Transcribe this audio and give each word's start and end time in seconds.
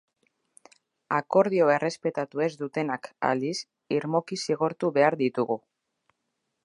Akordioa 1.17 1.75
errespetatu 1.75 2.43
ez 2.45 2.49
dutenak, 2.61 3.11
aldiz, 3.29 3.55
irmoki 3.99 4.41
zigortu 4.47 4.91
behar 4.97 5.19
ditugu. 5.21 5.59